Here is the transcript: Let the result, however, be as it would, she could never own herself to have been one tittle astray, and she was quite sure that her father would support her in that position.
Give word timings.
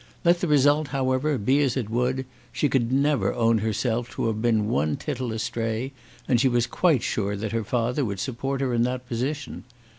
Let 0.25 0.39
the 0.41 0.47
result, 0.47 0.87
however, 0.87 1.37
be 1.37 1.61
as 1.61 1.77
it 1.77 1.87
would, 1.87 2.25
she 2.51 2.69
could 2.69 2.91
never 2.91 3.31
own 3.35 3.59
herself 3.59 4.09
to 4.15 4.25
have 4.25 4.41
been 4.41 4.67
one 4.67 4.95
tittle 4.95 5.31
astray, 5.31 5.91
and 6.27 6.41
she 6.41 6.47
was 6.49 6.65
quite 6.65 7.03
sure 7.03 7.35
that 7.35 7.51
her 7.51 7.63
father 7.63 8.03
would 8.03 8.19
support 8.19 8.61
her 8.61 8.73
in 8.73 8.81
that 8.81 9.07
position. 9.07 9.63